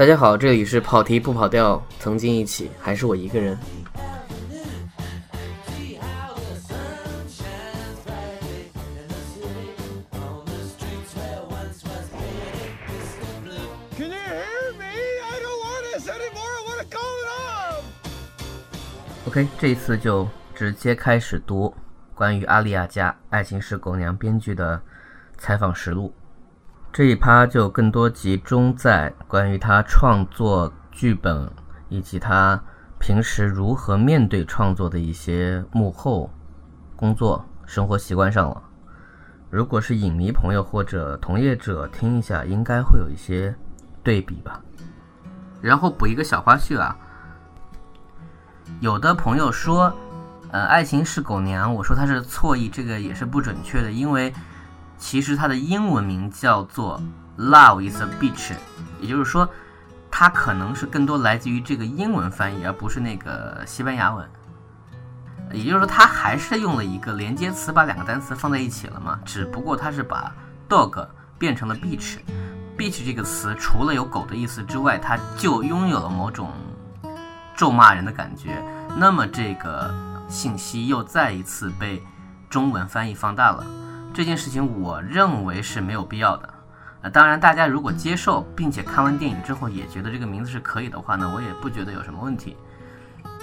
[0.00, 3.54] 大家好这里是跑题不跑调曾经一起还是我一个人。
[19.26, 21.74] Ok 这一次就直接开始读
[22.14, 24.80] 关于阿利亚加爱情是狗娘编剧的
[25.36, 26.10] 采访实录。
[26.92, 31.48] 这一趴就更多集中在关于他创作剧本
[31.88, 32.60] 以及他
[32.98, 36.28] 平时如何面对创作的一些幕后
[36.96, 38.62] 工作、生活习惯上了。
[39.48, 43.54] 如果是影迷朋友或者同业者听一下，应该会有一些
[44.02, 44.60] 对比吧。
[45.60, 46.96] 然后补一个小花絮啊，
[48.80, 49.92] 有的朋友说，
[50.50, 54.32] 呃，爱情是狗娘，我说它是错意，这个也是不准确的，因为
[55.00, 57.02] 其实它的英文名叫做
[57.38, 58.52] Love is a Bitch，
[59.00, 59.48] 也就是说，
[60.10, 64.28] 它可能是更多来自于这个英文翻译，而不是那个西班牙文。
[65.52, 70.32] 也就是说，它还是用了一个连接词，把两个单词放在一起了嘛，只不过它是把
[70.68, 72.18] dog 变成了 bitch。
[72.76, 76.52] bitch 这个词除了有狗的意思之外，它就拥有了某种
[77.56, 78.62] 咒骂人的感觉。
[78.96, 79.92] 那么这个
[80.28, 82.02] 信息又再一次被
[82.48, 83.64] 中文翻译放大了。
[84.12, 86.48] 这件事情我认为是没有必要的。
[87.02, 92.56] 呃，当然，大家如果接受并且看完电影之后也觉得这个名字是可以的话呢，我也不觉得有什么问题。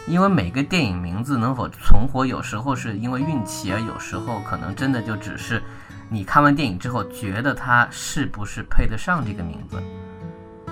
[0.06, 5.62] 因为每个电影名字能否存活，有时候是因为运气，而有时候可能真的就只是
[6.10, 9.82] 你看完电影之后觉得它是不是配得上这个名字。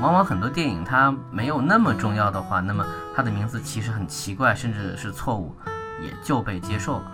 [0.02, 2.86] 往往很多电影它没有那么重要的话，那么
[3.16, 5.56] 它的名字其实很奇怪，甚至是错误，
[6.04, 7.12] 也就被接受了。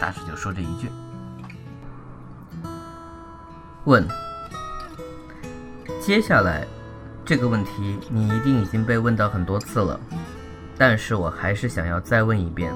[0.00, 0.90] 大致就说这一句。
[3.88, 4.06] 问：
[5.98, 6.66] 接下来
[7.24, 9.98] 这个问题你一定已经被问到很多次了。
[10.76, 12.70] 但是我还是想要再问一遍：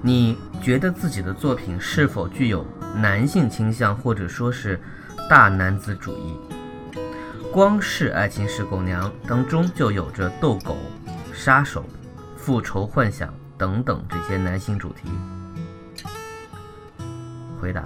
[0.00, 2.64] 你觉得自己的作品是否具有
[2.94, 4.80] 男性倾向，或者说是
[5.28, 6.38] 大男子主义？
[7.52, 10.76] 光是《爱情是狗娘》当中就有着斗狗、
[11.34, 11.84] 杀手、
[12.36, 15.10] 复仇幻想等等这些男性主题。
[17.60, 17.82] 回答：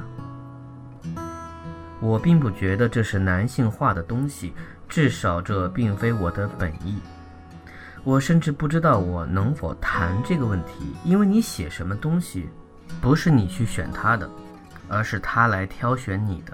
[2.05, 4.53] 我并不觉得这是男性化的东西，
[4.87, 7.01] 至少这并非我的本意。
[8.03, 12.51] 我甚至不知道我能否谈这个问题，因为你写什么东西，
[13.01, 14.29] 不是你去选他的，
[14.87, 16.53] 而是他来挑选你的。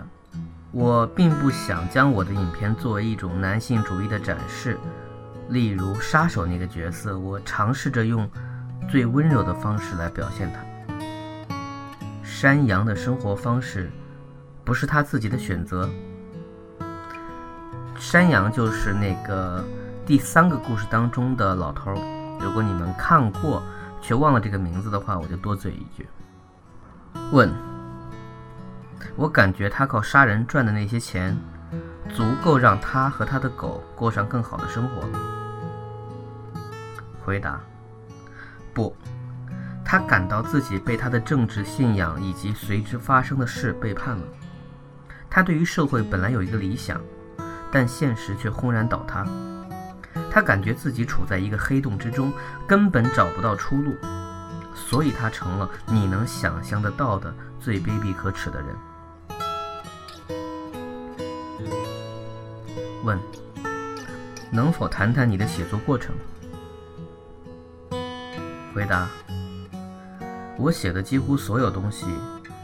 [0.71, 4.79] 我并不想将我的影片作为一种男性主义的展示，
[5.49, 8.31] 例如杀手那个角色，我尝试着用
[8.89, 10.61] 最温柔的方式来表现他。
[12.23, 13.91] 山羊的生活方式
[14.65, 15.89] 不是他自己的选择，
[17.97, 19.65] 山羊就是那个。
[20.07, 21.95] 第三个故事当中的老头，
[22.41, 23.63] 如果你们看过
[24.01, 26.09] 却忘了这个名字的话，我就多嘴一句。
[27.31, 27.49] 问：
[29.15, 31.39] 我感觉他靠杀人赚的那些钱，
[32.13, 35.09] 足够让他和他的狗过上更好的生活？
[37.25, 37.61] 回答：
[38.75, 38.97] 不，
[39.85, 44.23] 他感到自己被他的政治信仰以及随之发生的事背叛了。
[45.31, 47.01] 他对于社会本来有一个理想，
[47.71, 49.25] 但现实却轰然倒塌。
[50.29, 52.33] 他感觉自己处在一个黑洞之中，
[52.67, 53.95] 根本找不到出路，
[54.75, 58.77] 所以他成了你能想象得到的最卑鄙可耻的人。
[63.05, 63.19] 问：
[64.51, 66.15] 能否谈谈你的写作过程？
[68.75, 69.09] 回答：
[70.59, 72.07] 我写的几乎所有东西，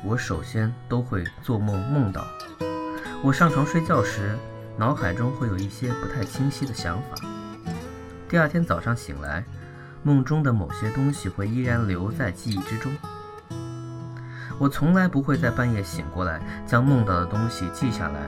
[0.04, 2.24] 我首先都会做梦梦到。
[3.26, 4.38] 我上床睡觉时，
[4.78, 7.16] 脑海中会有一些不太清晰的想法。
[8.28, 9.44] 第二天早上醒来，
[10.04, 12.92] 梦中的某些东西会依然留在记忆之中。
[14.60, 18.20] 我从来不会在半夜醒过来，将梦到的东西记下来，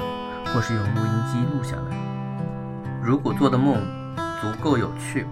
[0.46, 1.96] 或是用录音机录下来。
[3.00, 3.76] 如果做的梦
[4.40, 5.28] 足够有趣，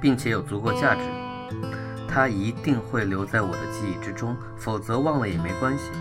[0.00, 1.02] 并且有足够价值，
[2.08, 4.36] 它一定会留在我的记忆之中。
[4.56, 5.92] 否则忘了也没关系，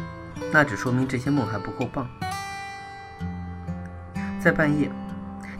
[0.51, 2.07] 那只说明这些梦还不够棒。
[4.40, 4.92] 在半夜。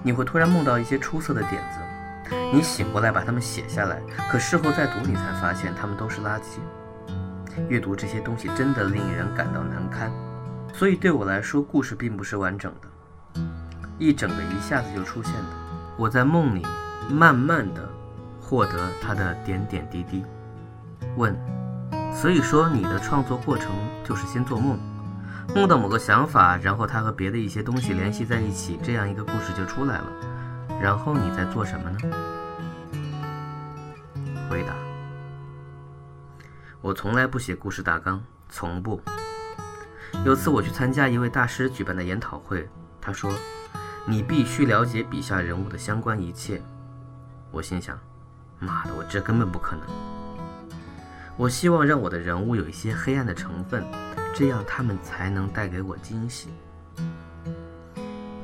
[0.02, 4.00] 你会突然梦到一些出色的点子，你醒过来把它们写下来，
[4.32, 6.60] 可事后再读，你才发现它们都是垃圾。
[7.68, 10.10] 阅读这些东西真的令人感到难堪，
[10.74, 13.42] 所以对我来说，故事并不是完整的，
[13.98, 15.50] 一整个一下子就出现的。
[15.98, 16.66] 我在梦里
[17.10, 17.90] 慢慢的
[18.40, 20.24] 获得它的点点滴滴。
[21.18, 21.38] 问，
[22.14, 23.72] 所以说你的创作过程
[24.04, 24.78] 就是先做梦，
[25.56, 30.12] 梦到某个想法，然后它和别的一些东西联系在一起，这样一个故事就出来了。
[30.82, 31.98] 然后你在做什么呢？
[34.50, 34.74] 回答：
[36.82, 39.02] 我从来不写故事大纲，从不。
[40.26, 42.68] 有次我去参加一位大师举办的研讨会，
[43.00, 43.32] 他说
[44.06, 46.62] ：“你必须了解笔下人物的相关一切。”
[47.52, 47.98] 我心想
[48.60, 49.86] ：“妈的，我这根本不可能。”
[51.40, 53.82] 我希望让我的人物有一些黑暗的成分，
[54.36, 56.50] 这样他们才能带给我惊喜。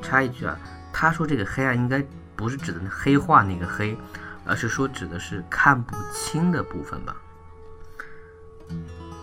[0.00, 0.58] 插一句啊，
[0.94, 2.02] 他说这个黑暗应该
[2.34, 3.94] 不是指的黑化那个黑，
[4.46, 7.14] 而是说指的是看不清的部分吧。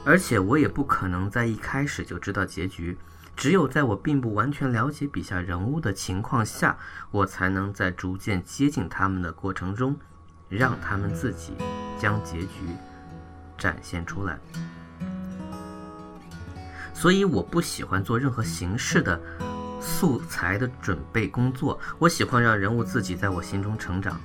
[0.06, 2.96] 而且我也不可能在一开始就知道结局，
[3.36, 6.78] 只有在我并不完全了解笔下人物的情况下，
[7.10, 9.96] 我才能在逐渐接近他们的过程中，
[10.48, 11.54] 让他们自己
[11.98, 12.68] 将结局
[13.58, 14.40] 展现出来。
[16.94, 19.20] 所以我不喜欢做任何形式的
[19.82, 24.20] 素材的准备工作，我喜欢让人物自己在我心中成长。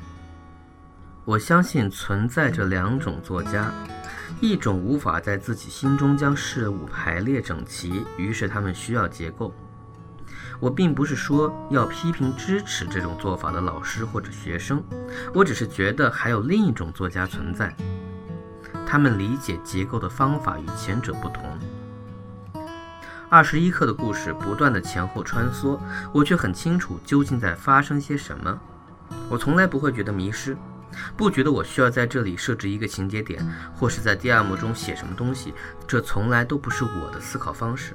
[1.25, 3.73] 我相信存在着两种作家。
[4.41, 9.53] 一种无法在自己心中将事物排列整齐，于是他们需要结构。
[10.61, 14.85] 我并不是说要批评支持这种做法的老师或者学生，
[15.35, 17.75] 我只是觉得还有另一种作家存在，
[18.91, 21.45] 他们理解结构的方法与前者不同。
[23.29, 25.79] 二十一课的故事不断的前后穿梭，
[26.11, 28.59] 我却很清楚究竟在发生些什么。
[29.29, 30.57] 我从来不会觉得迷失。
[31.19, 35.53] 不觉得我需要在这里设置一个情节点，或是在第二幕中写什么东西，
[35.87, 37.95] 这从来都不是我的思考方式。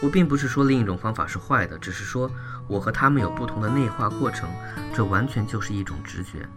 [0.00, 2.30] 我并不是说另一种方法是坏的，只是说
[2.66, 4.48] 我和他们有不同的内化过程，
[4.94, 6.48] 这完全就是一种直觉。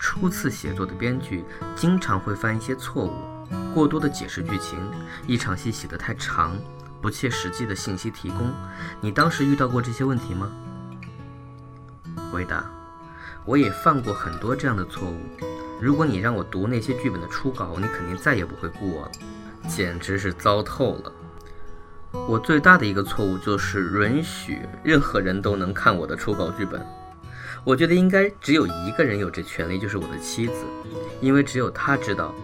[0.00, 3.12] 初次写作的编剧经常会犯一些错误，
[3.74, 4.78] 过多的解释剧情，
[5.26, 6.56] 一场戏写得太长，
[7.02, 8.52] 不切实际的信息提供。
[9.00, 10.50] 你当时遇到过这些问题吗？
[12.32, 12.64] 回答。
[13.44, 15.18] 我也犯过很多这样的错误。
[15.80, 19.10] 如果你让我读那些剧本的初稿，你肯定再也不会雇我了，
[19.68, 21.12] 简直是糟透了。
[22.28, 26.84] 我最大的一个错误就是允许任何人都能看我的初稿剧本。
[27.64, 30.64] 我觉得应该只有一个人有这权利，就是我的妻子，
[31.20, 32.34] 因为只有她知道，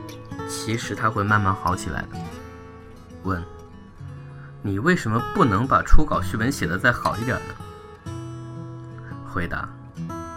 [0.49, 2.09] 其实他会慢慢好起来的。
[3.23, 3.43] 问：
[4.61, 8.13] 你为什么不能把初稿剧本写得再好一点呢？
[9.25, 9.69] 回答。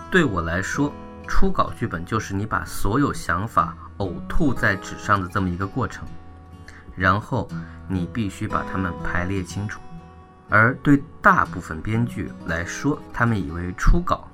[0.10, 0.94] 对我来说，
[1.28, 6.08] 初稿剧本就是你把所有想法呕吐在纸上的这么一个过程，
[6.96, 7.48] 然后
[7.90, 9.82] 你必须把它们排列清楚。
[10.50, 14.27] 而对大部分编剧来说，他们以为初稿、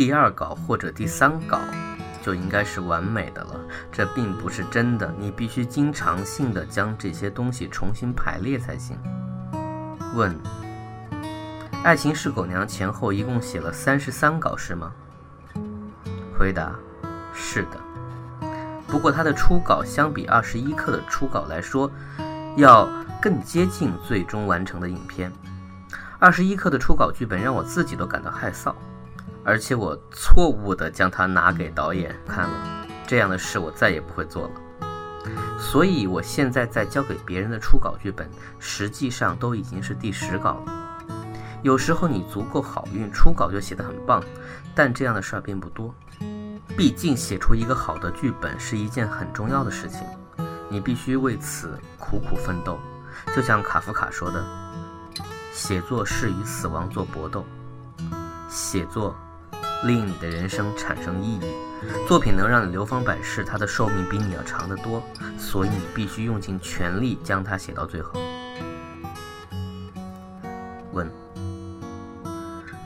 [0.00, 1.60] 第二稿或者第三稿
[2.22, 3.60] 就应该是完美的了，
[3.92, 5.14] 这并不是真的。
[5.18, 8.96] 你必须经常性的将这些东西重新排列才行。
[10.14, 10.34] 问：
[11.84, 14.90] 爱情是狗娘前后一共写了三十三稿是吗？
[16.38, 16.74] 回答
[17.34, 17.78] 是的，
[18.86, 21.90] 不过他的初稿相比二十一课的初稿来说，
[22.56, 22.88] 要
[23.20, 25.30] 更接近最终完成的影片。
[26.18, 28.74] 二十一课的初稿剧本让我自己都感到害臊，
[29.44, 32.86] 而且我错误地将它拿给导演看了。
[33.06, 34.50] 这样的事我再也不会做了。
[35.58, 38.28] 所以我现在在交给别人的初稿剧本，
[38.58, 40.72] 实际上都已经是第十稿了。
[41.62, 44.22] 有时候你足够好运，初稿就写得很棒，
[44.74, 45.94] 但这样的事儿并不多。
[46.76, 50.00] 毕竟写出一个好的剧本是一件很重要的事情，
[50.70, 52.78] 你必须为此苦苦奋斗。
[53.34, 54.42] 就像卡夫卡说的
[55.52, 57.44] ：“写作是与死亡做搏斗，
[58.48, 59.14] 写作
[59.84, 61.54] 令你的人生产生意义。
[62.06, 65.02] 作品能让你流芳百世，它的寿命比你要长得多，
[65.38, 68.20] 所以你必须用尽全力将它写到最后。”
[70.92, 71.10] 问。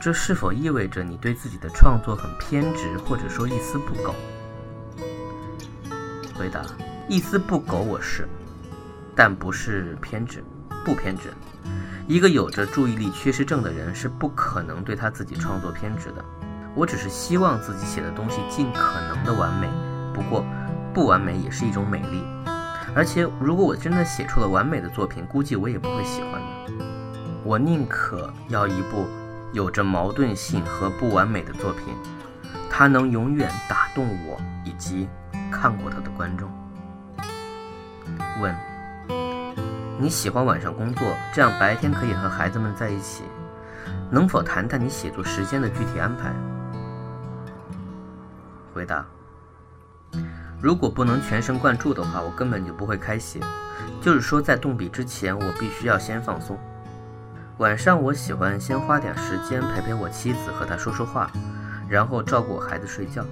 [0.00, 4.14] 这是否意味着你对自己的创作很偏执，或者说一丝不苟？
[6.34, 6.62] 回答：
[7.08, 8.28] 一丝不苟我是，
[9.16, 10.44] 但不是偏执，
[10.84, 11.32] 不偏执。
[12.06, 16.22] 一个有着注意力缺失症的人是不可能对他自己创作偏执的。
[16.74, 19.68] 我只是希望自己写的东西尽可能的完美，
[20.12, 20.44] 不过
[20.92, 22.24] 不完美也是一种美丽。
[22.94, 26.84] 而且如果我真的写出了完美的作品，估计我也不会喜欢的。
[27.44, 29.06] 我宁可要一部。
[29.52, 31.84] 有着矛盾性和不完美的作品，
[32.68, 35.08] 它能永远打动我以及
[35.48, 36.50] 看过它的观众。
[38.40, 38.52] 问：
[39.96, 43.22] 你喜欢晚上工作，这样白天可以和孩子们在一起，
[44.10, 46.32] 能否谈谈你写作时间的具体安排？
[48.74, 49.06] 回答：
[50.60, 53.38] 如果不能全神贯注的话，我根本就不会开写。
[54.02, 56.58] 就是说，在动笔之前，我必须要先放松。
[57.58, 61.30] 晚上，我喜欢先花点时间陪陪我妻子，和她说说话，
[61.88, 63.24] 然后照顾孩子睡觉。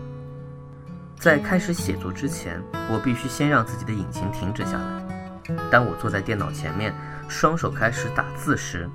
[1.16, 5.58] 在开始写作之前，我必须先让自己的引擎停止下来。
[5.72, 6.94] 当我坐在电脑前面，
[7.28, 8.88] 双手开始打字时，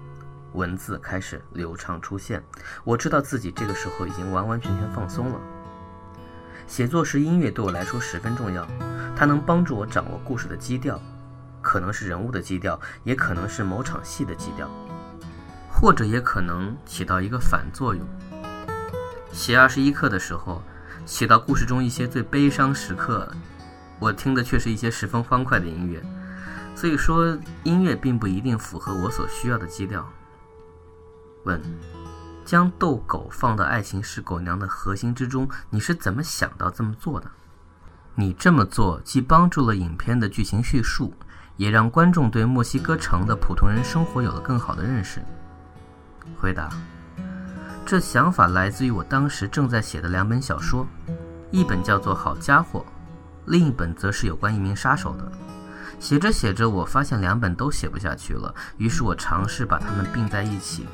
[0.53, 2.41] 文字开始流畅出现。
[2.83, 5.39] 我知道自己这个时候已经完完全全放松了。
[6.67, 8.67] 写作时，音乐对我来说十分重要，
[9.15, 11.01] 它能帮助我掌握故事的基调，
[11.62, 14.69] 可能是人物的基调，也可能是某场戏的基调，
[15.71, 18.05] 或者也可能起到一个反作用。
[19.31, 20.62] 写二十一课的时候。
[21.05, 23.31] 写到故事中一些最悲伤时刻，
[23.97, 26.03] 我听的却是一些十分欢快的音乐，
[26.75, 30.05] 所以说音乐并不一定符合我所需要的基调。
[31.45, 31.62] 问：
[32.47, 37.29] 将逗狗放到《爱情是狗娘》的核心之中，你是怎么想到这么做的？
[38.15, 41.13] 你这么做既帮助了影片的剧情叙述，
[41.57, 45.21] 也让观众对墨西哥城的普通人生活有了更好的认识。
[46.39, 46.69] 回答。
[47.85, 50.87] 这想法来自于我当时正在写的两本小说，
[51.51, 52.79] 一本叫做《好家伙》，
[53.47, 55.29] 另一本则是有关一名杀手的。
[55.99, 60.85] 写着写着，我发现两本都写不下去了，于是我尝试把它们并在一起。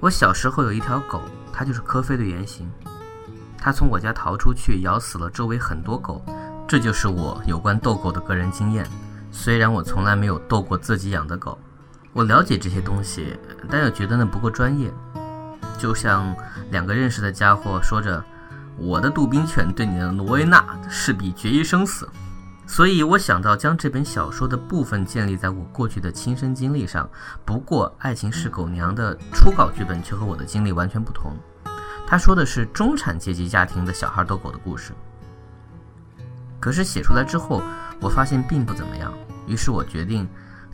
[0.00, 1.20] 我小时候有一条狗，
[1.52, 2.70] 它就是科菲的原型。
[3.58, 6.24] 它从我家逃出去，咬死了周围很多狗。
[6.66, 8.86] 这就是我有关斗狗的个人经验。
[9.30, 11.58] 虽然我从来没有斗过自己养的狗，
[12.14, 13.36] 我了解这些东西，
[13.68, 14.90] 但又觉得那不够专业。
[15.76, 16.34] 就像
[16.70, 18.24] 两个认识的家伙说着
[18.78, 22.08] ：“我的杜宾犬对你的罗威纳势必决一生死。”
[22.72, 27.10] 所以，我想到将这本小说的部分建立在我过去的亲身经历上。
[27.44, 31.36] 不过，《爱情是狗娘》的初稿剧本却和我的经历完全不同。
[32.06, 34.92] 他说的是中产阶级家庭的小孩逗狗的故事。
[36.60, 37.60] 可是写出来之后，
[38.00, 39.12] 我发现并不怎么样。
[39.48, 40.28] 于是我决定。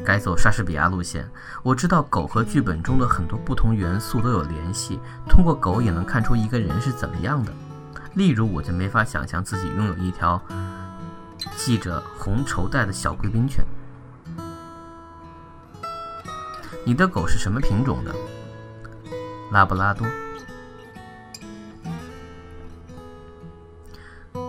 [0.05, 1.27] 改走莎士比亚路线。
[1.63, 7.51] 我知道狗和剧本中的很多不同元素都有联系，通过狗也能看出一个人是怎么样的。
[8.13, 10.39] 例如，我就没法想象自己拥有一条
[11.57, 13.65] 系着红绸带的小贵宾犬。
[16.85, 18.15] 你的狗是什么品种的？
[19.51, 20.07] 拉布拉多。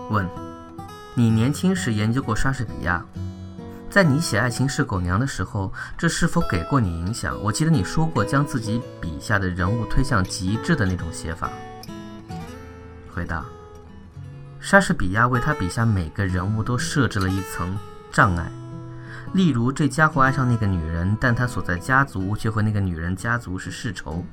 [0.10, 0.27] 问：
[1.15, 3.03] 你年轻时研究过莎士比亚？
[3.89, 7.36] 在你写《爱情是狗娘》的时候，这是否给过你影响？
[7.41, 11.50] 我记得你说过将自己笔下的人物推向极致的那种写法。
[13.12, 13.44] 回答：
[14.70, 17.74] 莎士比亚为他笔下每个人物都设置了一层
[18.12, 18.52] 障碍，
[19.34, 24.26] 例如这家伙爱上那个女人，但他所在家族却和那个女人家族是世仇；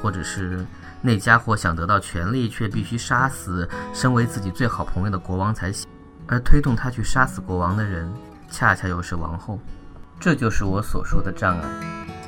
[0.00, 0.64] 或者是
[1.02, 5.86] 那家伙想得到权力，却必须杀死身为自己最好朋友的国王才行，
[6.26, 8.10] 而推动他去杀死国王的人。
[8.50, 9.60] 恰恰又是王后，
[10.18, 11.68] 这就是我所说的障碍。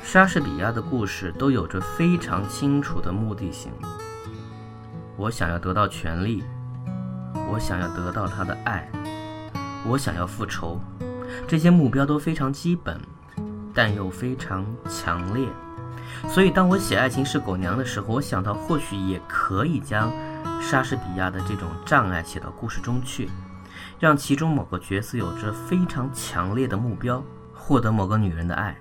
[0.03, 3.71] 莎士比亚的故事都有着非常清楚的目的性。
[5.17, 6.43] 我想要得到权力，
[7.51, 8.89] 我想要得到他的爱，
[9.85, 10.79] 我想要复仇，
[11.47, 12.99] 这些目标都非常基本，
[13.73, 15.47] 但又非常强烈。
[16.27, 20.11] 所以，当我写《爱情是狗娘》的时候，我想到或许也可以将
[20.61, 23.29] 莎士比亚的这种障碍写到故事中去。
[23.99, 28.75] 让其中某个角色有着非常强烈的目标，获得某个女人的爱，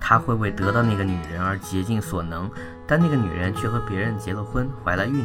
[0.00, 2.50] 他会为得到那个女人而竭尽所能，
[2.86, 5.24] 但那个女人却和别人结了婚，怀了孕，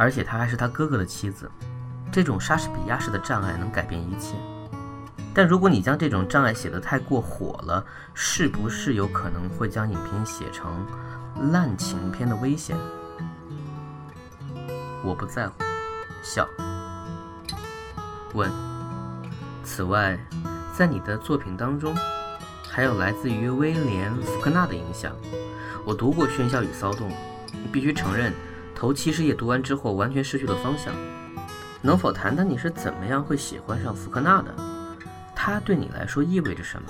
[0.00, 1.50] 而且她还是他哥哥的妻子。
[2.10, 4.34] 这种莎士比亚式的障碍能改变一切，
[5.34, 10.86] 但如果你将这种障碍写得太过火了，是不是有可能会将影片写成
[11.52, 12.74] 烂情片的危险？
[15.04, 15.54] 我不在乎，
[16.22, 16.48] 笑。
[18.32, 18.50] 问：
[19.62, 20.18] 此外，
[20.74, 21.94] 在你的作品当中，
[22.68, 25.12] 还有来自于威廉·福克纳的影响。
[25.84, 27.08] 我读过《喧嚣与骚动》，
[27.70, 28.32] 必须承认，
[28.80, 30.90] 头七十页读完之后完全失去了方向。
[31.82, 34.54] 能否谈谈你是怎么样会喜欢上福克纳的？
[35.36, 36.88] 他对你来说意味着什么？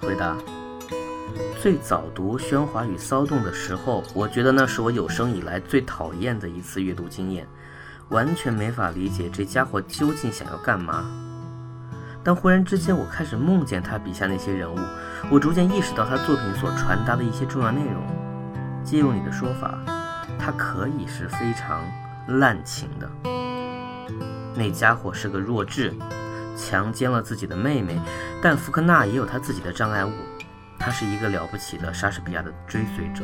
[0.00, 0.36] 回答：
[1.60, 7.48] 最早读《喧哗与骚动》的时候，我觉得那是我有生以来最讨厌的一次阅读经验。
[8.08, 11.04] 完全没法理解这家伙究竟想要干嘛。
[12.22, 14.78] 但忽然之间，我开始梦见他笔下那些人物，
[15.32, 18.04] 我逐渐意识到他作品所传达的一些重要内容。
[18.84, 19.76] 借用你的说法，
[20.44, 21.84] 他可以是非常
[22.40, 23.08] 滥情的。
[24.56, 25.94] 那家伙是个弱智，
[26.56, 27.96] 强奸了自己的妹妹。
[28.42, 30.10] 但福克纳也有他自己的障碍物，
[30.80, 33.22] 他是一个了不起的莎士比亚的追随者，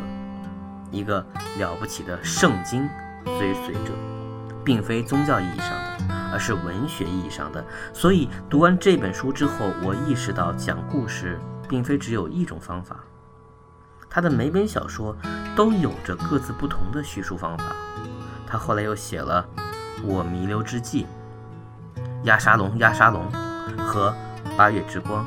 [0.93, 1.19] 一个
[1.59, 2.89] 了不起的圣经
[3.25, 3.93] 追随者。
[4.65, 7.65] 并非宗教意义上的，而是文学意义上的。
[7.95, 13.03] 所以读完这本书之后，我意识到讲故事并非只有一种方法。
[14.11, 15.17] 他的每本小说
[15.59, 17.75] 都有着各自不同的叙述方法。
[18.47, 19.45] 他后来又写了
[20.05, 21.05] 《我弥留之际》
[22.23, 23.29] 《压沙龙压沙龙》
[23.77, 24.15] 和
[24.57, 25.25] 《八月之光》，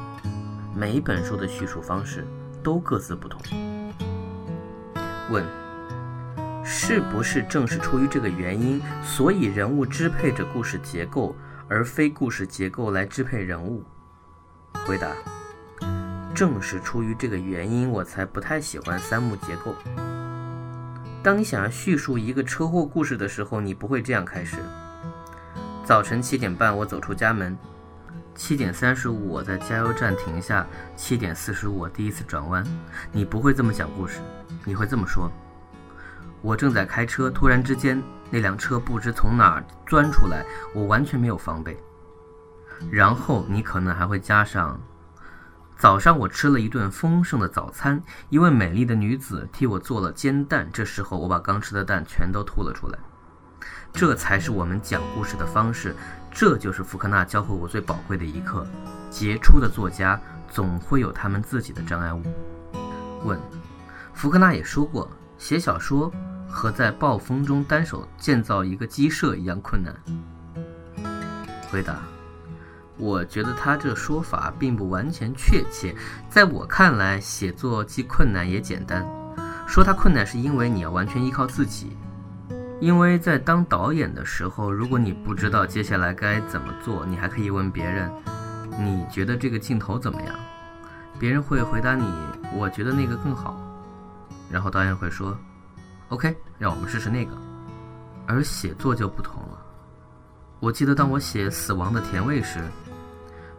[0.74, 2.26] 每一本书的叙述方式
[2.64, 3.42] 都各自不同。
[5.30, 5.46] 问：
[6.64, 11.36] 是不是正是出于这个原因，所以人物支配着故事结构，
[11.68, 13.84] 而非故事结构来支配人物？
[14.86, 15.10] 回答。
[16.34, 19.76] 正是出于这个原因，我才不太喜欢三幕结构。
[21.24, 24.58] 当你想要叙述一个车祸故事的时候，你不会这样开始：
[25.86, 27.56] 早晨七点半，我走出家门；
[28.34, 32.66] 七点三十五，我在加油站停下；七点四十五，我第一次转弯。
[33.12, 34.20] 你不会这么讲故事，
[34.66, 35.32] 你会这么说：
[36.42, 38.02] 我正在开车，突然之间，
[38.32, 41.78] 那辆车不知从哪儿钻出来，我完全没有防备。
[42.90, 44.82] 然后你可能还会加上。
[45.82, 50.70] 早上我吃了一顿丰盛的早餐，一位美丽的女子替我做了煎蛋。
[50.72, 53.00] 这时候我把刚吃的蛋全都吐了出来。
[53.92, 55.96] 这才是我们讲故事的方式，
[56.30, 58.64] 这就是福克纳教会我最宝贵的一课。
[59.10, 62.22] 杰出的作家总会有他们自己的障碍物。
[63.24, 63.40] 问：
[64.14, 65.10] 福克纳也说过，
[65.40, 66.12] 写小说
[66.48, 69.96] 和在暴风中单手建造一个鸡舍一样困难。
[71.72, 71.96] 回答。
[73.02, 75.96] 我觉得他这说法并不完全确切。
[76.30, 79.04] 在我看来，写作既困难也简单。
[79.68, 81.98] 说它困难，是因为你要完全依靠自己。
[82.80, 88.12] 因为在当导演的时候，如果你不知道接下来该怎么做，你还可以问别人
[88.80, 90.36] ：“你觉得这个镜头怎么样？”
[91.18, 92.04] 别人会回答你
[92.54, 93.60] ：“我觉得那个更好。”
[94.52, 95.36] 然后导演会说
[96.10, 97.32] ：“OK，让我们试试那个。”
[98.28, 99.58] 而写作就不同了。
[100.60, 102.60] 我记得当我写《死亡的甜味》时，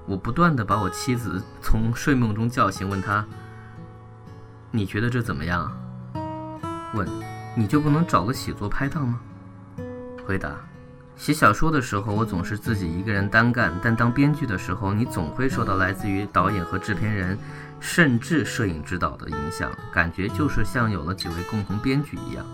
[0.07, 3.25] 我不断地把我妻子从睡梦中叫醒，问她
[4.71, 5.71] ：“你觉得这怎么样？”
[6.95, 7.09] 问
[7.57, 9.21] ：“你就不能找个写作拍档吗？”
[10.27, 10.57] 回答
[11.17, 17.39] ：“写小说的时候，我总是自己一个人单干；但当编剧的时候，你总会受到来自于导演和制片人，
[17.79, 22.45] 甚至摄影指导的影响，感觉就是像有了几位共同编剧一样。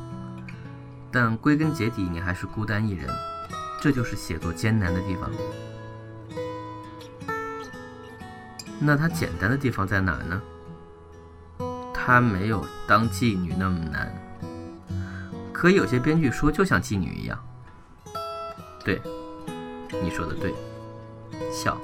[1.11, 3.09] 但归根结底，你还是孤单一人，
[3.81, 5.31] 这就是写作艰难的地方。”
[8.81, 10.41] 那它简单的地方在哪呢？
[11.93, 14.11] 它没有当妓女那么难。
[15.53, 17.39] 可有些编剧说就像妓女一样。
[18.85, 19.03] 对，
[20.03, 20.55] 你说的对，
[21.53, 21.77] 笑。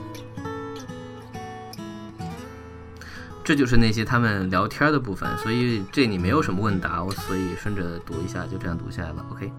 [3.42, 9.26] 这就是那些他们聊天的部分，所以这里没有什么问答，我所以顺着读一下，就这样读下来了。
[9.30, 9.52] OK。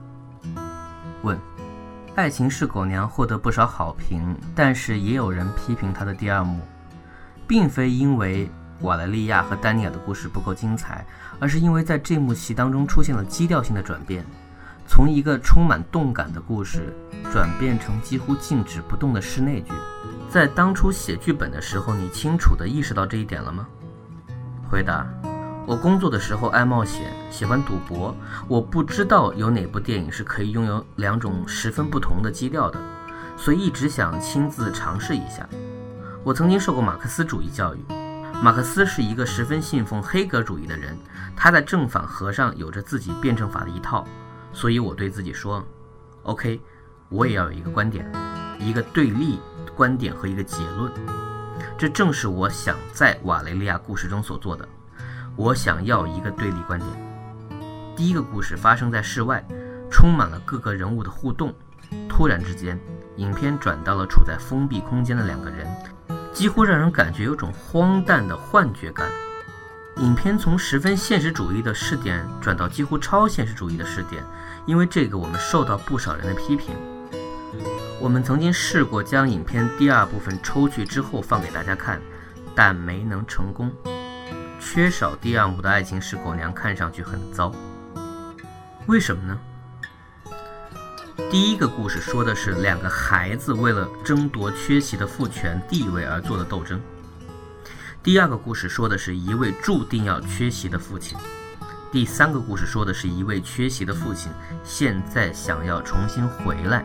[1.22, 1.38] 问：
[2.16, 6.62] 爱情是狗娘获得不少好评，但是也有人批评他的第二幕。
[7.48, 8.50] 并非因为
[8.82, 11.06] 瓦莱利亚和丹尼尔的故事不够精彩，
[11.40, 14.26] 而是因为在这幕戏当中出现了基调性的转变，
[14.88, 16.94] 从一个充满动感的故事
[17.32, 19.72] 转变成几乎静止不动的室内剧。
[20.30, 23.66] 在当初写剧本的时候，你清楚地意识到这一点了吗？
[24.70, 25.08] 回答：
[25.66, 28.14] 我工作的时候爱冒险，喜欢赌博。
[28.48, 32.80] 我不知道有哪部电影是可以拥有两种十分不同的基调的，
[33.38, 35.48] 所以一直想亲自尝试一下。
[36.26, 37.86] 我曾经受过马克思主义教育，
[38.42, 40.98] 马克思是一个十分信奉黑格主义的人，
[41.36, 44.04] 他在正反合上有着自己辩证法的一套，
[44.52, 45.64] 所以我对自己说
[46.24, 46.60] ，OK，
[47.10, 48.12] 我也要有一个观点，
[48.58, 49.40] 一个对立
[49.76, 50.92] 观点和一个结论，
[51.78, 54.68] 这正是我想在瓦雷利亚故事中所做的，
[55.36, 56.92] 我想要一个对立观点。
[57.96, 59.46] 第一个故事发生在室外，
[59.92, 61.54] 充满了各个人物的互动，
[62.10, 62.80] 突然之间，
[63.18, 65.68] 影片转到了处在封闭空间的两个人。
[66.36, 69.10] 几乎让人感觉有种荒诞的幻觉感。
[70.00, 74.22] 影片从十分现实主义的视点转到几乎超现实主义的视点，
[74.66, 76.76] 因为这个我们受到不少人的批评。
[78.02, 82.02] 我们曾经试过将影片第二部分抽去之后放给大家看，
[82.54, 83.72] 但没能成功。
[84.60, 87.50] 缺少第二幕的爱情使狗娘看上去很糟。
[88.88, 89.40] 为什么呢？
[91.32, 96.80] 第一个故事说的是两个孩子为了争夺缺席的父权地位而做的斗争。
[98.04, 101.18] 第二个故事说的是一位注定要缺席的父亲。
[101.92, 104.30] 第三个故事说的是一位缺席的父亲
[104.64, 106.84] 现在想要重新回来。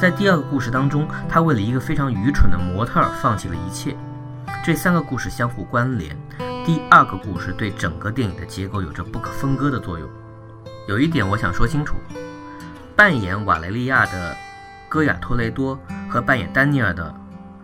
[0.00, 3.96] 在第二个故事当中，他为了一个非常愚蠢的模特儿放弃了一切。
[4.64, 6.16] 这三个故事相互关联。
[6.66, 10.08] 第二个故事对整个电影的结构有着不可分割的作用。
[10.88, 11.94] 有一点我想说清楚。
[12.96, 14.36] 扮演瓦雷利亚的
[14.88, 15.76] 戈雅托雷多
[16.08, 17.12] 和扮演丹尼尔的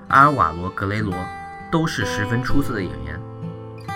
[0.09, 1.14] 阿尔瓦罗·格雷罗
[1.71, 3.21] 都是十分出色的演员。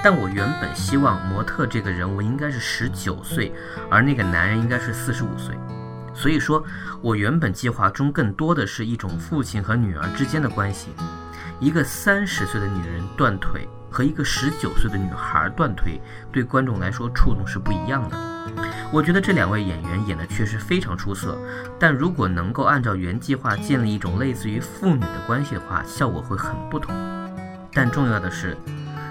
[0.02, 3.52] 但我原本希望模特这个人物应该是十九岁，
[3.90, 5.56] 而那个男人应该是四十五岁。
[6.14, 6.62] 所以说，
[7.02, 10.90] 我原本计划中更多的是一种父亲和女儿之间的关系。
[11.58, 18.16] 一个三十岁的女人断腿和一个十九岁的女孩断腿，对观众来说触动是不一样的。
[18.94, 21.36] 我觉得这两位演员演的确实非常出色，
[21.80, 26.94] 但如果能够按照原计划建立一种类似于父女的关系的话，效果会很不同。
[27.72, 28.56] 但重要的是，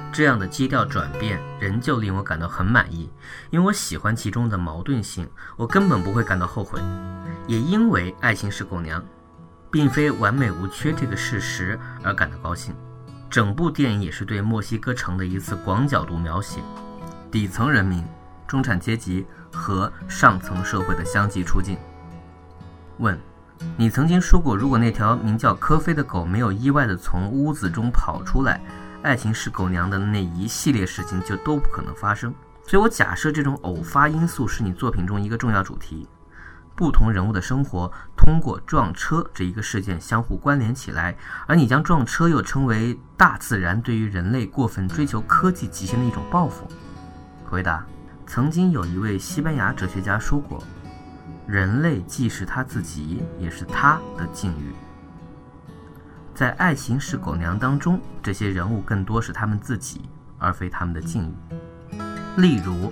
[0.10, 3.12] 这样的基调转变仍旧令我感到很满意，
[3.50, 6.80] 因为我喜欢其中的矛盾性，我根本不会感到后悔。
[7.46, 9.02] 也因为《爱情是狗娘》
[9.70, 12.74] 并非完美无缺这个事实而感到高兴。
[13.30, 16.62] 整部电影也是对墨西哥城的一次广角度描写，
[17.30, 18.02] 底层人民、
[18.48, 19.26] 中产阶级。
[19.54, 21.78] 和上层社会的相继出镜。
[22.98, 23.18] 问：
[23.78, 28.60] 你曾经说过，如果那条名叫科菲的狗没有意外地从屋子中跑出来，
[29.02, 32.34] 爱情是狗娘的那一系列事情就都不可能发生。
[32.66, 36.08] 所以我假设这种偶发因素是你作品中一个重要主题。
[36.76, 46.68] 不同人物的生活通过撞车这一个事件相互关联起来，而你将撞车又称为大自然对于人类过分追求科技极限的一种报复。
[47.48, 47.86] 回答。
[48.34, 50.60] 曾经有一位西班牙哲学家说过
[51.46, 54.74] ：“人类既是他自己，也是他的境遇。”
[56.34, 62.02] 在《爱情是狗娘》当中，这些人物更多是他们自己，而非他们的境遇。
[62.42, 62.92] 例如，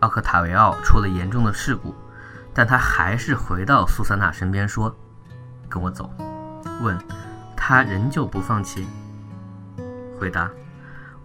[0.00, 1.94] 奥克塔维奥出了严重的事故，
[2.52, 4.92] 但他还是回到苏珊娜身边说
[5.70, 6.10] ：“跟我走。”
[6.82, 6.98] 问
[7.56, 8.84] ：“他仍旧不放弃？”
[10.18, 10.50] 回答。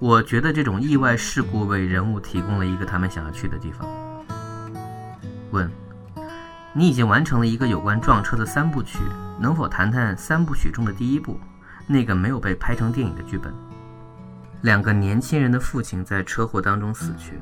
[0.01, 3.87] 我觉得这种意外事故为人物提供了一个他们想要去的地方。
[5.51, 5.71] 问：
[6.73, 8.97] 你已经完成了一个有关撞车的三部曲，
[9.39, 11.39] 能否谈谈三部曲中的第一部，
[11.85, 13.53] 那个没有被拍成电影的剧本？
[14.61, 17.39] 两个年轻人的父亲在车祸当中死去，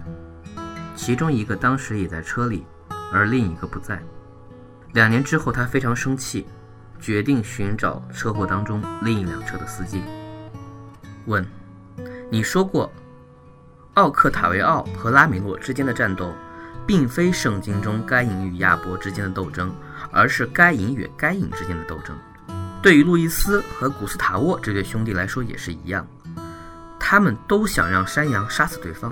[0.98, 2.66] 其中一个当时也在车里，
[3.14, 4.04] 而另一个不在。
[4.92, 6.46] 两年之后，他非常生气，
[7.00, 10.04] 决定寻找车祸当中另一辆车的司机。
[11.26, 11.42] 问。
[12.32, 12.92] 你说过，
[13.96, 16.32] 奥克塔维奥和拉米洛之间的战斗，
[16.86, 19.74] 并非圣经中该隐与亚伯之间的斗争，
[20.12, 22.16] 而是该隐与该隐之间的斗争。
[22.84, 26.08] 对于路易斯和古斯塔沃这对兄弟来说也是一样，
[27.00, 29.12] 他们都想让山羊杀死对方。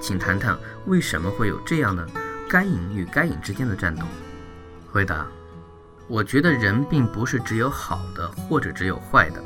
[0.00, 2.04] 请谈谈为什么会有这样的
[2.48, 4.04] 该隐与该隐之间的战斗？
[4.90, 5.28] 回答：
[6.08, 9.40] 我觉得人并不是只有好的或者只有坏的。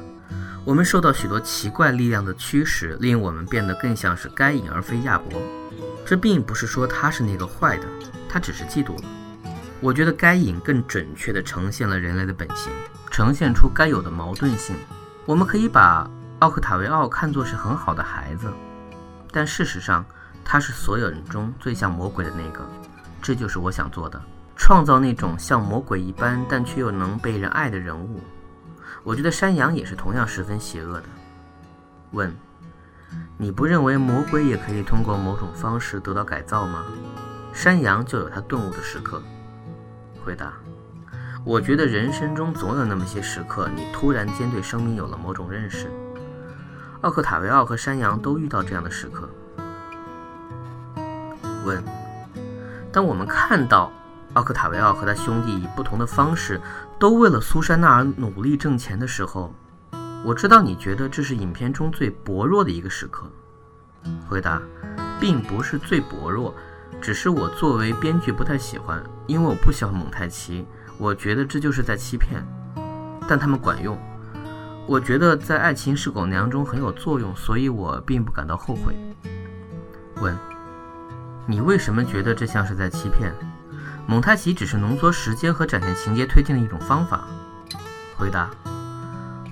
[0.66, 5.40] 我们受到许多奇怪力量的驱使，令我们变得更像是该隐而非亚伯。
[6.04, 7.86] 这并不是说他是那个坏的，
[8.28, 9.08] 他只是嫉妒了。
[9.80, 12.72] 我觉得该隐更准确地呈现了人类的本性，
[13.12, 14.74] 呈现出该有的矛盾性。
[15.24, 18.52] 我们可以把奥克塔维奥看作是很好的孩子，
[19.30, 20.04] 但事实上
[20.44, 22.68] 他是所有人中最像魔鬼的那个。
[23.22, 24.20] 这就是我想做的，
[24.56, 28.20] 创造那种像魔鬼一般但却又能被人爱的人物。
[29.06, 31.04] 我觉得山羊也是同样十分邪恶的。
[32.10, 32.36] 问：
[33.38, 36.84] 你不认为魔鬼也可以通过某种方式得到改造吗？
[37.52, 39.22] 山羊就有他顿悟的时刻。
[40.24, 40.54] 回答：
[41.44, 45.88] 我觉得人生中总有那么些时刻，你突然间对生命有了某种认识。
[47.02, 49.30] 奥克塔维奥和山羊都遇到这样的时刻。
[51.64, 51.80] 问：
[52.90, 53.92] 当我们看到。
[54.36, 56.60] 奥克塔维奥和他兄弟以不同的方式，
[56.98, 59.50] 都为了苏珊娜而努力挣钱的时候，
[60.22, 63.26] 我知道你觉得这是影片中最薄弱的一个时刻。
[64.28, 64.60] 回答，
[65.18, 66.54] 并不是最薄弱，
[67.00, 70.66] 只是我作为编剧不太喜欢，因为我不喜欢蒙太奇，
[70.98, 72.46] 我觉得这就是在欺骗。
[73.26, 73.98] 但他们管用，
[74.86, 78.94] 我觉得在《爱情是狗娘》中很有作用，所以我并不感到后悔。
[80.20, 80.36] 问，
[81.46, 83.34] 你为什么觉得这像是在欺骗？
[84.08, 87.24] 蒙太奇只是浓缩时间和展现情节推进的一种方法。
[88.16, 88.48] 回答：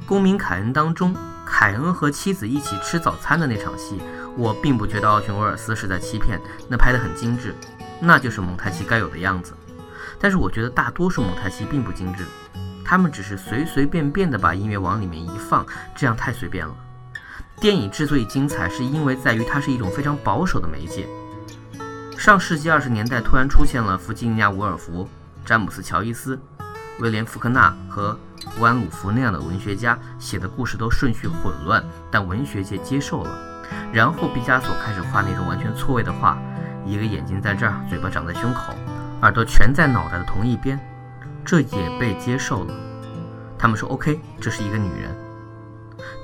[0.07, 1.15] 公民凯恩当中，
[1.45, 4.01] 凯恩和妻子一起吃早餐的那场戏，
[4.37, 7.53] 我并不觉得奥逊威尔斯是在欺骗，那拍得很精致，
[8.01, 9.55] 那就是蒙太奇该有的样子。
[10.21, 12.25] 但是我觉得大多数蒙太奇并不精致，
[12.85, 16.75] 他们只是随随便便的把音乐往里面一放，这样太随便了。
[17.61, 21.09] 电影之所以精彩，是因为在于它是一种非常保守的媒介。
[22.25, 25.07] 上世纪二十年代，突然出现了弗吉尼亚·伍尔夫、
[25.45, 26.41] 詹姆斯·乔伊斯、
[26.99, 28.19] 威廉·福克纳和
[28.57, 33.63] 福安·鲁弗那样的文学家写的故事都顺序混乱，但文学界接受了。
[33.93, 36.39] 然后毕加索开始画那种完全错位的画，
[36.87, 38.73] 一个眼睛在这儿，嘴巴长在胸口，
[39.21, 40.81] 耳朵全在脑袋的同一边，
[41.45, 42.75] 这也被接受了。
[43.59, 45.15] 他们说 OK，这是一个女人。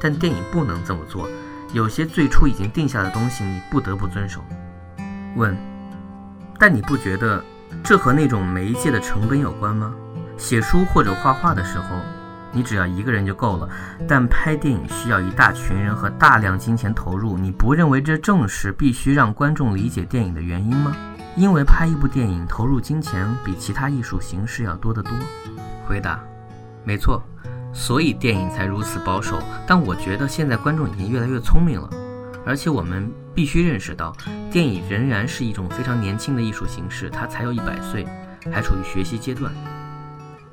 [0.01, 1.29] 但电影不能这么做，
[1.75, 4.43] 有些最初已经定下的东西，你不得不遵守。
[5.37, 5.55] 问，
[6.61, 7.43] 但你不觉得
[7.83, 9.95] 这和那种媒介的成本有关吗？
[10.37, 11.97] 写书或者画画的时候，
[12.53, 13.69] 你只要一个人就够了，
[14.07, 20.95] 但拍电影需要一大群人和大量金钱投入，你不认为这正是必须让观众理解电影的原因吗？
[21.37, 25.13] 因为拍一部电影投入金钱比其他艺术形式要多得多。
[25.87, 26.21] 回答，
[26.85, 27.23] 没错，
[27.73, 29.39] 所以电影才如此保守。
[29.67, 31.89] 但我觉得现在观众已经越来越聪明了，
[32.47, 34.17] 而且我们必须认识到，
[34.51, 38.07] 电影仍然是一种非常年轻的艺术形式，它才有一百岁，
[38.51, 39.53] 还处于学习阶段。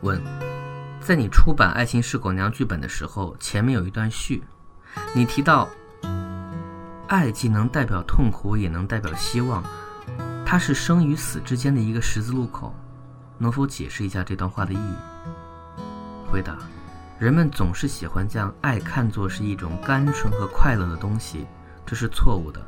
[0.01, 0.21] 问，
[0.99, 4.43] 在你出版《爱情是狗娘》剧本的时候，前面有一段序，
[5.15, 5.67] 你提到，
[7.07, 9.63] 爱既能代表痛苦，也能代表希望。
[10.45, 12.75] 它是生与死之间的一个十字路口，
[13.37, 14.95] 能否解释一下这段话的意义？
[16.29, 16.57] 回答：
[17.17, 21.47] 人们总是喜欢将爱看作是一种单纯和快乐的东西，
[21.87, 22.61] 这是错误的。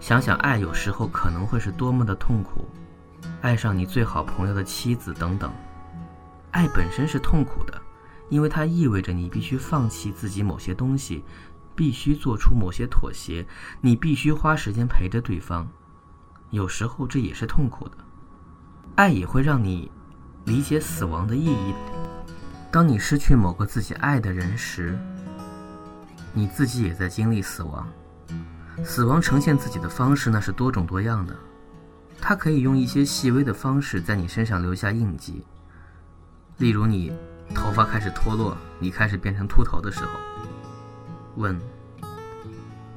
[0.00, 2.68] 想想爱有时候可能会是多么的痛苦，
[3.40, 5.50] 爱上你最好朋友的妻子等等。
[6.50, 7.80] 爱本身是痛苦的，
[8.28, 11.22] 因为它意味着你必须放弃自己某些东西，
[11.76, 13.46] 必须做出某些妥协，
[13.80, 15.68] 你必须花时间陪着对方。
[16.50, 17.96] 有时候这也是痛苦的，
[18.96, 19.90] 爱也会让你
[20.44, 21.74] 理解死亡的意义。
[22.72, 24.98] 当你失去某个自己爱的人时，
[26.32, 27.86] 你自己也在经历死亡。
[28.84, 31.36] 死亡呈现自己的方式那是多种多样的，
[32.20, 35.44] 它可以用一些细微的方式在你身上留下印记。
[36.56, 37.12] 例如，你
[37.54, 40.10] 头发开始脱落，你开始变成秃头的时候。
[41.36, 41.56] 问：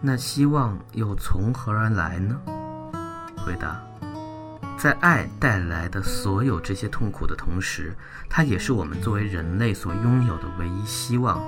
[0.01, 2.39] 那希望又从何而来呢？
[3.45, 3.79] 回答，
[4.77, 7.95] 在爱带来的所有这些痛苦的同时，
[8.29, 11.39] 它也是我们作为人类所拥有的唯一希望，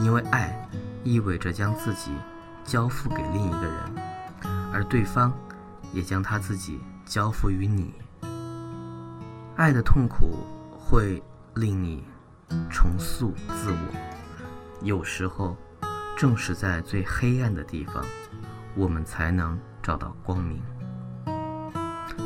[0.00, 0.68] 因为爱
[1.02, 2.12] 意味着将自己
[2.68, 3.94] 交付给另一个人，
[4.70, 5.32] 而对方
[5.90, 7.94] 也将他自己交付于你。
[9.56, 10.46] 爱的痛苦
[10.78, 11.22] 会
[11.54, 12.04] 令你
[12.70, 13.94] 重塑自我，
[14.82, 15.56] 有时候
[16.14, 18.04] 正是在最黑暗的地方，
[18.76, 20.62] 我们才能找到光明。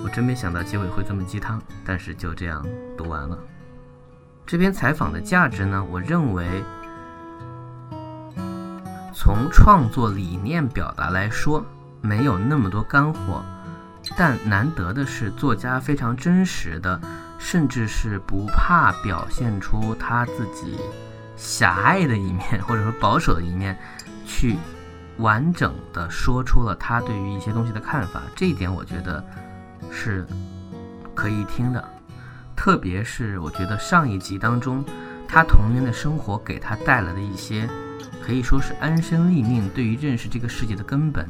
[0.02, 2.66] 我真没想到结尾会这么鸡汤，但是就这样
[2.98, 3.38] 读完了。
[4.44, 5.83] 这篇采访的价值呢？
[5.88, 6.64] 我认为，
[9.12, 11.64] 从创作理念表达来说，
[12.01, 13.44] 没有那么多干货，
[14.16, 17.01] 但难得的是，作家非常真实的，
[17.38, 20.79] 甚至是不怕表现出他自己
[21.37, 23.79] 狭隘的一面，或者说保守的一面，
[24.25, 24.57] 去
[25.18, 28.22] 完整的说出了他对于一些东西的看法。
[28.35, 29.22] 这一点，我觉得。
[29.94, 30.25] 是
[31.12, 31.85] 可以听的，
[32.57, 34.83] 特别是我觉得上一集当中，
[35.29, 37.68] 他童年的生活给他带来的一些，
[38.20, 41.28] 可以说是安身立命，对于认识这个世界的根本，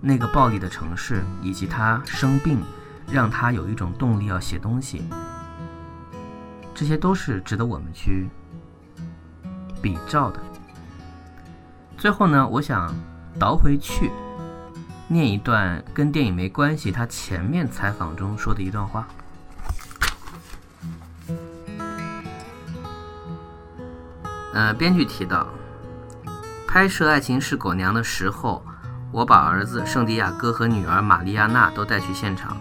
[0.00, 2.58] 那个暴力的城市，以及他生病，
[3.10, 5.02] 让他有一种动力要写东西，
[6.74, 8.28] 这些都是值得我们去
[9.80, 10.40] 比照的。
[11.96, 12.94] 最后呢，我想
[13.38, 14.10] 倒回去。
[15.06, 19.06] 念一段跟电影没关系，他前面采访中说的一段话。
[24.54, 25.46] 呃，编剧提到，
[26.74, 28.60] 拍摄《爱情是狗娘》的时候，
[29.12, 32.56] 我把儿子圣地亚哥和女儿玛丽亚娜都带去现场，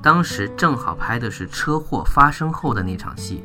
[0.00, 3.44] 当时正好拍的是车祸发生后的那场戏，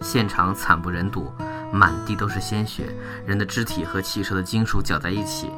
[0.00, 1.32] 现场惨不忍睹，
[1.72, 2.92] 满地都是鲜血，
[3.24, 5.48] 人的肢体和汽车的金属搅在一起。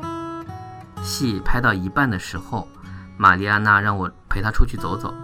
[1.03, 2.69] 戏拍到一半的时候，
[3.17, 5.15] 玛丽亚娜让我陪她出去走走。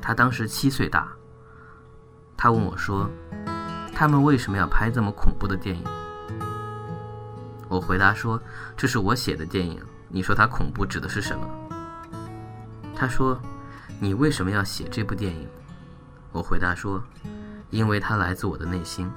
[0.00, 1.06] 她当时七岁大。
[2.34, 3.10] 她问我说
[3.94, 5.84] ：“他们为什么要拍这么恐怖的电影？”
[7.72, 8.38] 我回答说
[8.76, 11.48] ：“这是我写的电影，你说它恐怖指的是什么？”
[12.94, 13.40] 他说
[13.98, 15.48] ：“你为什么要写这部电影？”
[16.32, 17.02] 我回答说
[17.70, 19.10] ：“因为它来自我的内心。”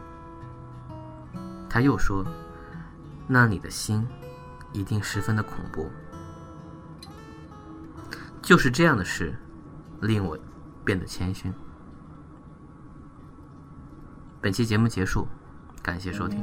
[1.69, 2.25] 他又说
[3.27, 4.07] ：“那你的心？”
[4.71, 5.89] 一定十分的恐怖，
[8.41, 9.33] 就是这样的事，
[10.01, 10.37] 令我
[10.83, 11.53] 变得谦逊。
[14.41, 15.27] 本期节目结束，
[15.81, 16.41] 感谢收听。